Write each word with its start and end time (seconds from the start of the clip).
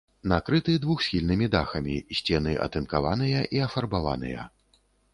Накрыты 0.29 0.73
двухсхільнымі 0.85 1.51
дахамі, 1.57 1.97
сцены 2.21 2.57
атынкаваныя 2.69 3.47
і 3.59 3.65
афарбаваныя. 3.71 4.53